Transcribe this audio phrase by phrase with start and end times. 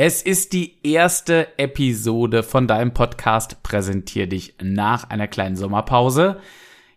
[0.00, 6.38] Es ist die erste Episode von deinem Podcast Präsentier dich nach einer kleinen Sommerpause.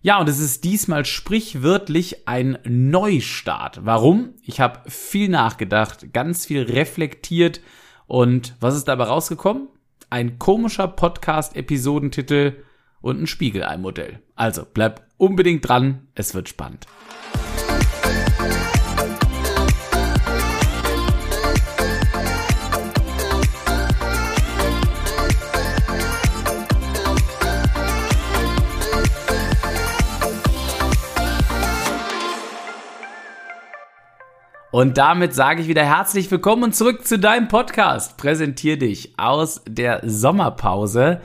[0.03, 3.83] Ja, und es ist diesmal sprichwörtlich ein Neustart.
[3.87, 4.35] Warum?
[4.43, 7.61] Ich habe viel nachgedacht, ganz viel reflektiert
[8.05, 9.69] und was ist dabei rausgekommen?
[10.11, 12.57] Ein komischer Podcast-Episodentitel
[13.01, 14.19] und ein Spiegelei-Modell.
[14.35, 16.85] Also bleib unbedingt dran, es wird spannend.
[34.71, 38.15] Und damit sage ich wieder herzlich willkommen und zurück zu deinem Podcast.
[38.15, 41.19] Präsentier dich aus der Sommerpause.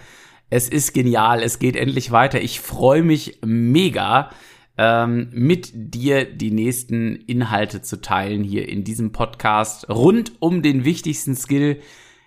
[0.51, 2.41] Es ist genial, es geht endlich weiter.
[2.41, 4.31] Ich freue mich mega,
[4.77, 10.85] ähm, mit dir die nächsten Inhalte zu teilen hier in diesem Podcast rund um den
[10.85, 11.81] wichtigsten Skill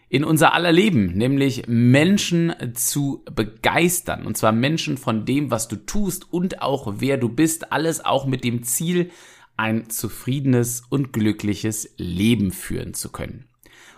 [0.08, 4.26] in unser aller Leben, nämlich Menschen zu begeistern.
[4.26, 7.74] Und zwar Menschen von dem, was du tust und auch wer du bist.
[7.74, 9.12] Alles auch mit dem Ziel,
[9.60, 13.46] ein zufriedenes und glückliches Leben führen zu können.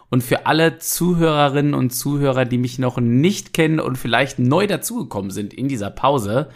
[0.10, 5.30] Und für alle Zuhörerinnen und Zuhörer, die mich noch nicht kennen und vielleicht neu dazugekommen
[5.30, 6.50] sind in dieser Pause,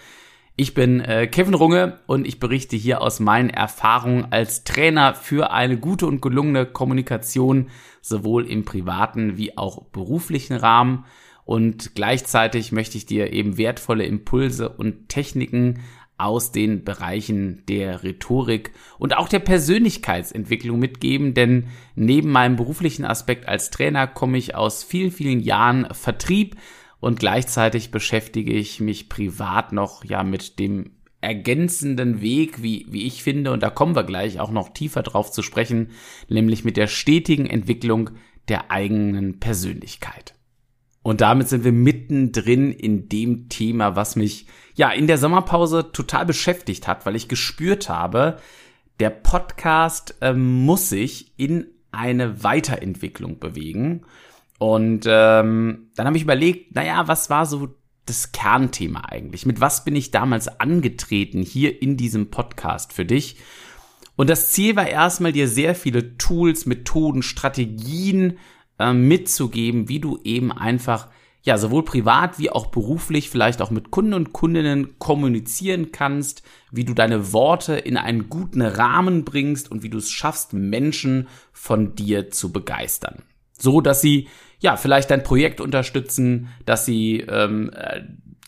[0.58, 5.52] ich bin äh, Kevin Runge und ich berichte hier aus meinen Erfahrungen als Trainer für
[5.52, 7.67] eine gute und gelungene Kommunikation,
[8.02, 11.06] sowohl im privaten wie auch beruflichen Rahmen.
[11.44, 15.81] Und gleichzeitig möchte ich dir eben wertvolle Impulse und Techniken
[16.17, 23.47] aus den Bereichen der Rhetorik und auch der Persönlichkeitsentwicklung mitgeben, denn neben meinem beruflichen Aspekt
[23.47, 26.55] als Trainer komme ich aus vielen, vielen Jahren Vertrieb
[26.99, 30.91] und gleichzeitig beschäftige ich mich privat noch ja mit dem
[31.25, 35.31] ergänzenden Weg, wie, wie ich finde, und da kommen wir gleich auch noch tiefer drauf
[35.31, 35.89] zu sprechen,
[36.30, 38.11] nämlich mit der stetigen Entwicklung
[38.47, 40.36] der eigenen Persönlichkeit.
[41.06, 46.25] Und damit sind wir mittendrin in dem Thema, was mich ja in der Sommerpause total
[46.25, 48.38] beschäftigt hat, weil ich gespürt habe,
[48.99, 54.02] der Podcast äh, muss sich in eine Weiterentwicklung bewegen.
[54.58, 57.76] Und ähm, dann habe ich überlegt, naja, was war so
[58.08, 59.45] das Kernthema eigentlich?
[59.45, 63.37] Mit was bin ich damals angetreten hier in diesem Podcast für dich?
[64.16, 68.39] Und das Ziel war erstmal, dir sehr viele Tools, Methoden, Strategien
[68.80, 71.08] äh, mitzugeben, wie du eben einfach
[71.45, 76.41] ja sowohl privat wie auch beruflich vielleicht auch mit Kunden und Kundinnen kommunizieren kannst,
[76.71, 81.27] wie du deine Worte in einen guten Rahmen bringst und wie du es schaffst, Menschen
[81.53, 83.21] von dir zu begeistern,
[83.53, 84.27] so dass sie
[84.59, 88.02] ja vielleicht dein Projekt unterstützen, dass sie ähm, äh,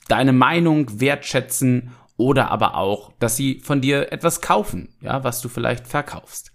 [0.08, 5.50] deine Meinung wertschätzen oder aber auch, dass sie von dir etwas kaufen, ja, was du
[5.50, 6.52] vielleicht verkaufst.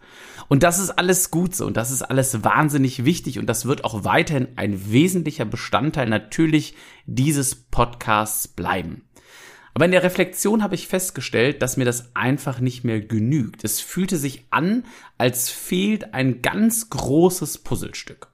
[0.52, 3.84] Und das ist alles gut so und das ist alles wahnsinnig wichtig und das wird
[3.84, 6.74] auch weiterhin ein wesentlicher Bestandteil natürlich
[7.06, 9.08] dieses Podcasts bleiben.
[9.72, 13.64] Aber in der Reflexion habe ich festgestellt, dass mir das einfach nicht mehr genügt.
[13.64, 14.84] Es fühlte sich an,
[15.16, 18.28] als fehlt ein ganz großes Puzzlestück.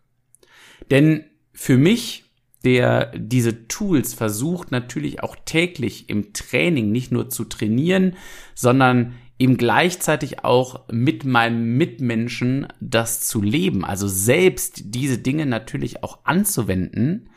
[0.90, 2.24] Denn für mich,
[2.64, 8.16] der diese Tools versucht natürlich auch täglich im Training nicht nur zu trainieren,
[8.56, 16.02] sondern eben gleichzeitig auch mit meinem Mitmenschen das zu leben, also selbst diese Dinge natürlich
[16.02, 17.30] auch anzuwenden,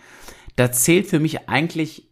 [0.56, 2.10] da zählt für mich eigentlich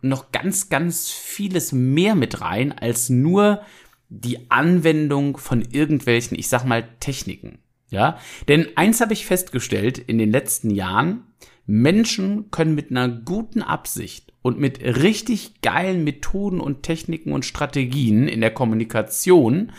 [0.00, 3.62] noch ganz, ganz vieles mehr mit rein als nur
[4.08, 7.58] die Anwendung von irgendwelchen, ich sag mal, Techniken.
[7.88, 11.24] Ja, denn eins habe ich festgestellt in den letzten Jahren,
[11.66, 18.28] Menschen können mit einer guten Absicht und mit richtig geilen Methoden und Techniken und Strategien
[18.28, 19.72] in der Kommunikation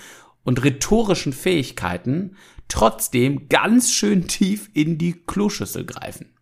[0.44, 2.35] und rhetorischen Fähigkeiten
[2.68, 6.34] trotzdem ganz schön tief in die Kloschüssel greifen.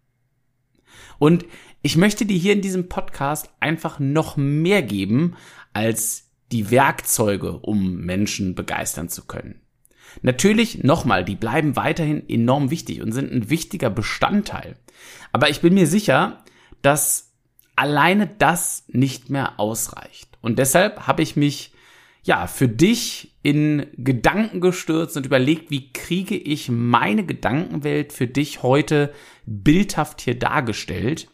[1.19, 1.45] Und
[1.81, 5.35] ich möchte dir hier in diesem Podcast einfach noch mehr geben
[5.73, 9.61] als die Werkzeuge, um Menschen begeistern zu können.
[10.21, 14.75] Natürlich, nochmal, die bleiben weiterhin enorm wichtig und sind ein wichtiger Bestandteil.
[15.31, 16.43] Aber ich bin mir sicher,
[16.81, 17.30] dass
[17.81, 20.37] alleine das nicht mehr ausreicht.
[20.41, 21.73] Und deshalb habe ich mich
[22.21, 28.61] ja für dich in Gedanken gestürzt und überlegt, wie kriege ich meine Gedankenwelt für dich
[28.61, 29.11] heute
[29.47, 31.27] bildhaft hier dargestellt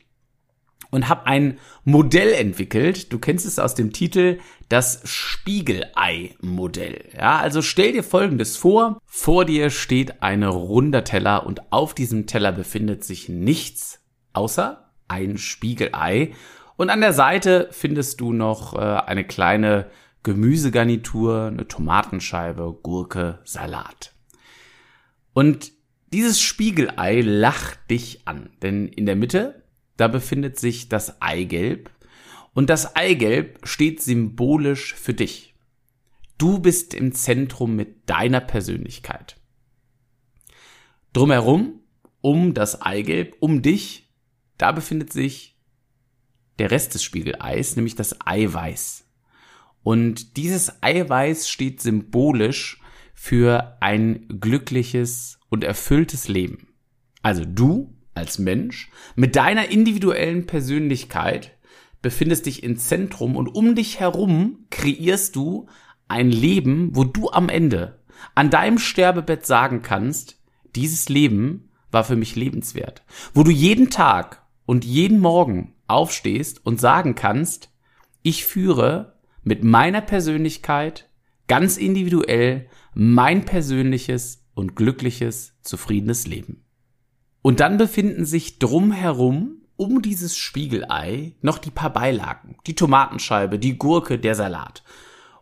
[0.90, 3.12] und habe ein Modell entwickelt.
[3.12, 4.40] Du kennst es aus dem Titel,
[4.70, 7.10] das Spiegelei-Modell.
[7.14, 9.02] Ja, also stell dir Folgendes vor.
[9.06, 14.00] Vor dir steht ein runder Teller und auf diesem Teller befindet sich nichts
[14.32, 16.33] außer ein Spiegelei.
[16.75, 19.89] Und an der Seite findest du noch äh, eine kleine
[20.24, 24.13] Gemüsegarnitur, eine Tomatenscheibe, Gurke, Salat.
[25.33, 25.71] Und
[26.13, 29.63] Dieses Spiegelei lacht dich an, denn in der Mitte,
[29.98, 31.89] da befindet sich das Eigelb
[32.54, 35.54] und das Eigelb steht symbolisch für dich.
[36.38, 39.36] Du bist im Zentrum mit deiner Persönlichkeit.
[41.12, 41.81] Drumherum,
[42.21, 44.06] um das Eigelb, um dich,
[44.57, 45.57] da befindet sich
[46.59, 49.06] der Rest des Spiegeleis, nämlich das Eiweiß.
[49.83, 52.81] Und dieses Eiweiß steht symbolisch
[53.13, 56.68] für ein glückliches und erfülltes Leben.
[57.21, 61.57] Also du als Mensch mit deiner individuellen Persönlichkeit
[62.01, 65.68] befindest dich im Zentrum und um dich herum kreierst du
[66.07, 68.00] ein Leben, wo du am Ende
[68.36, 70.42] an deinem Sterbebett sagen kannst,
[70.75, 73.04] dieses Leben war für mich lebenswert.
[73.33, 77.72] Wo du jeden Tag und jeden Morgen aufstehst und sagen kannst,
[78.22, 81.10] ich führe mit meiner Persönlichkeit
[81.48, 86.66] ganz individuell mein persönliches und glückliches, zufriedenes Leben.
[87.42, 93.78] Und dann befinden sich drumherum um dieses Spiegelei noch die paar Beilagen, die Tomatenscheibe, die
[93.78, 94.84] Gurke, der Salat.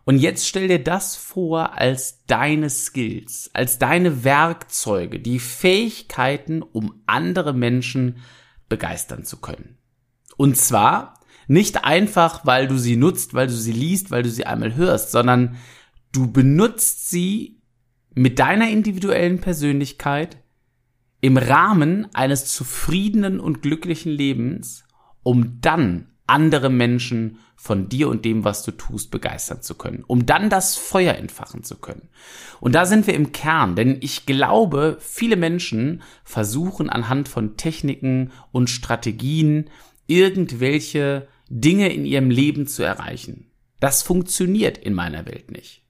[0.04, 7.02] Und jetzt stell dir das vor als deine Skills, als deine Werkzeuge, die Fähigkeiten, um
[7.06, 8.18] andere Menschen
[8.68, 9.78] begeistern zu können.
[10.36, 14.46] Und zwar nicht einfach, weil du sie nutzt, weil du sie liest, weil du sie
[14.46, 15.56] einmal hörst, sondern
[16.12, 17.60] du benutzt sie
[18.14, 20.38] mit deiner individuellen Persönlichkeit
[21.20, 24.84] im Rahmen eines zufriedenen und glücklichen Lebens,
[25.22, 30.26] um dann andere Menschen von dir und dem, was du tust, begeistern zu können, um
[30.26, 32.08] dann das Feuer entfachen zu können.
[32.60, 38.32] Und da sind wir im Kern, denn ich glaube, viele Menschen versuchen anhand von Techniken
[38.52, 39.70] und Strategien
[40.06, 43.50] irgendwelche Dinge in ihrem Leben zu erreichen.
[43.80, 45.85] Das funktioniert in meiner Welt nicht.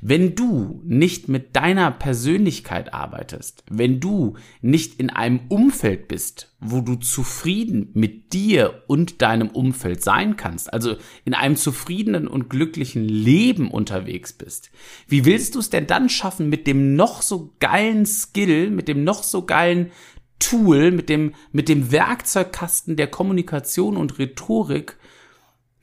[0.00, 6.80] Wenn du nicht mit deiner Persönlichkeit arbeitest, wenn du nicht in einem Umfeld bist, wo
[6.80, 13.06] du zufrieden mit dir und deinem Umfeld sein kannst, also in einem zufriedenen und glücklichen
[13.06, 14.70] Leben unterwegs bist,
[15.08, 19.04] wie willst du es denn dann schaffen, mit dem noch so geilen Skill, mit dem
[19.04, 19.90] noch so geilen
[20.38, 24.96] Tool, mit dem, mit dem Werkzeugkasten der Kommunikation und Rhetorik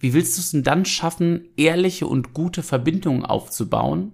[0.01, 4.13] wie willst du es denn dann schaffen, ehrliche und gute Verbindungen aufzubauen,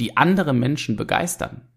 [0.00, 1.68] die andere Menschen begeistern?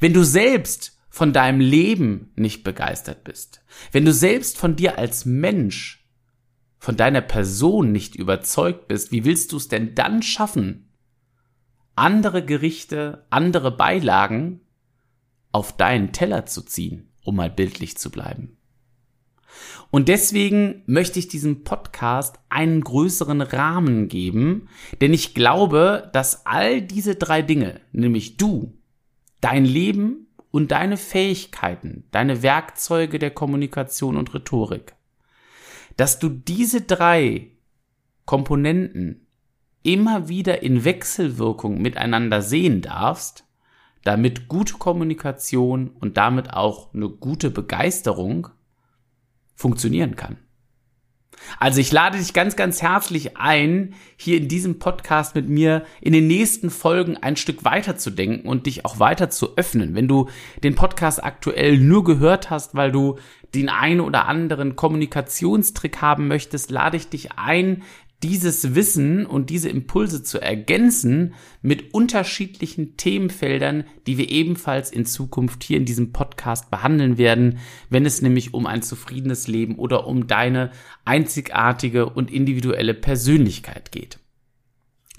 [0.00, 5.24] Wenn du selbst von deinem Leben nicht begeistert bist, wenn du selbst von dir als
[5.24, 6.06] Mensch,
[6.78, 10.92] von deiner Person nicht überzeugt bist, wie willst du es denn dann schaffen,
[11.94, 14.60] andere Gerichte, andere Beilagen
[15.52, 18.58] auf deinen Teller zu ziehen, um mal bildlich zu bleiben?
[19.90, 24.68] Und deswegen möchte ich diesem Podcast einen größeren Rahmen geben,
[25.00, 28.72] denn ich glaube, dass all diese drei Dinge, nämlich du,
[29.40, 34.94] dein Leben und deine Fähigkeiten, deine Werkzeuge der Kommunikation und Rhetorik,
[35.96, 37.50] dass du diese drei
[38.24, 39.26] Komponenten
[39.82, 43.44] immer wieder in Wechselwirkung miteinander sehen darfst,
[44.02, 48.48] damit gute Kommunikation und damit auch eine gute Begeisterung
[49.54, 50.36] funktionieren kann.
[51.58, 56.12] Also ich lade dich ganz, ganz herzlich ein, hier in diesem Podcast mit mir in
[56.12, 59.94] den nächsten Folgen ein Stück weiter zu denken und dich auch weiter zu öffnen.
[59.94, 60.28] Wenn du
[60.62, 63.18] den Podcast aktuell nur gehört hast, weil du
[63.54, 67.82] den einen oder anderen Kommunikationstrick haben möchtest, lade ich dich ein,
[68.24, 75.62] dieses Wissen und diese Impulse zu ergänzen mit unterschiedlichen Themenfeldern, die wir ebenfalls in Zukunft
[75.62, 77.58] hier in diesem Podcast behandeln werden,
[77.90, 80.70] wenn es nämlich um ein zufriedenes Leben oder um deine
[81.04, 84.18] einzigartige und individuelle Persönlichkeit geht.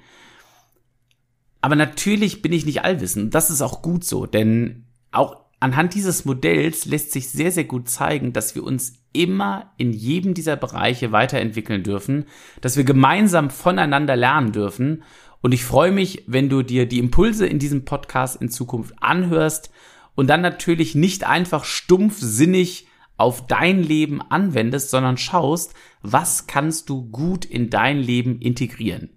[1.60, 3.34] Aber natürlich bin ich nicht allwissend.
[3.34, 7.88] Das ist auch gut so, denn auch anhand dieses Modells lässt sich sehr, sehr gut
[7.88, 12.26] zeigen, dass wir uns immer in jedem dieser Bereiche weiterentwickeln dürfen,
[12.60, 15.02] dass wir gemeinsam voneinander lernen dürfen.
[15.40, 19.70] Und ich freue mich, wenn du dir die Impulse in diesem Podcast in Zukunft anhörst
[20.14, 22.86] und dann natürlich nicht einfach stumpfsinnig
[23.16, 29.10] auf dein Leben anwendest, sondern schaust, was kannst du gut in dein Leben integrieren.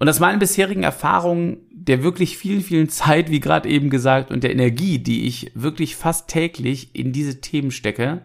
[0.00, 4.42] Und aus meinen bisherigen Erfahrungen der wirklich vielen, vielen Zeit, wie gerade eben gesagt, und
[4.42, 8.22] der Energie, die ich wirklich fast täglich in diese Themen stecke,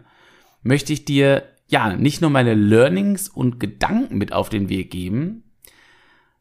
[0.62, 5.44] möchte ich dir ja nicht nur meine Learnings und Gedanken mit auf den Weg geben,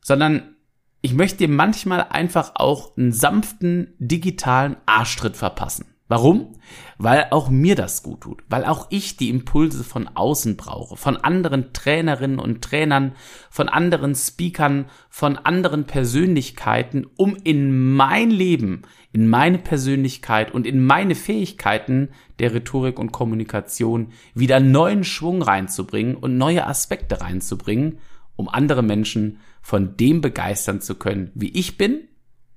[0.01, 0.55] sondern
[1.01, 5.94] ich möchte dir manchmal einfach auch einen sanften digitalen Arschtritt verpassen.
[6.07, 6.53] Warum?
[6.99, 11.17] Weil auch mir das gut tut, weil auch ich die Impulse von außen brauche, von
[11.17, 13.15] anderen Trainerinnen und Trainern,
[13.49, 18.83] von anderen Speakern, von anderen Persönlichkeiten, um in mein Leben,
[19.13, 26.15] in meine Persönlichkeit und in meine Fähigkeiten der Rhetorik und Kommunikation wieder neuen Schwung reinzubringen
[26.15, 27.97] und neue Aspekte reinzubringen,
[28.35, 32.07] um andere Menschen von dem begeistern zu können, wie ich bin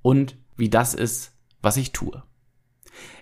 [0.03, 2.21] und wie das ist, was ich tue.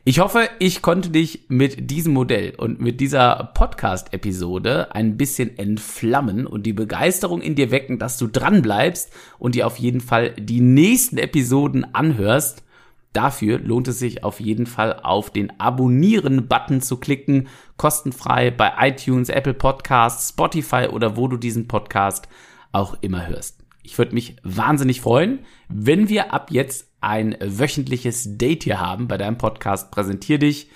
[0.04, 6.48] Ich hoffe, ich konnte dich mit diesem Modell und mit dieser Podcast-Episode ein bisschen entflammen
[6.48, 10.32] und die Begeisterung in dir wecken, dass du dran bleibst und dir auf jeden Fall
[10.40, 12.64] die nächsten Episoden anhörst.
[13.12, 19.28] Dafür lohnt es sich auf jeden Fall auf den Abonnieren-Button zu klicken, kostenfrei bei iTunes,
[19.28, 22.30] Apple Podcasts, Spotify oder wo du diesen Podcast
[22.72, 23.60] auch immer hörst.
[23.84, 29.18] Ich würde mich wahnsinnig freuen, wenn wir ab jetzt ein wöchentliches Date hier haben bei
[29.18, 30.70] deinem Podcast Präsentier dich.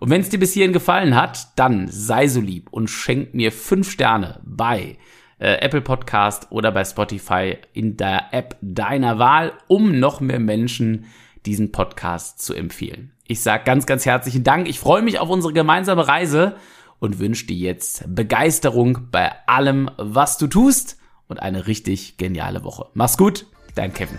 [0.00, 3.52] Und wenn es dir bis hierhin gefallen hat, dann sei so lieb und schenk mir
[3.52, 4.98] fünf Sterne bei
[5.38, 11.06] äh, Apple Podcast oder bei Spotify in der App deiner Wahl, um noch mehr Menschen
[11.46, 13.12] diesen Podcast zu empfehlen.
[13.26, 14.68] Ich sage ganz, ganz herzlichen Dank.
[14.68, 16.56] Ich freue mich auf unsere gemeinsame Reise
[16.98, 20.98] und wünsche dir jetzt Begeisterung bei allem, was du tust
[21.28, 22.86] und eine richtig geniale Woche.
[22.94, 24.18] Mach's gut, dein Kevin.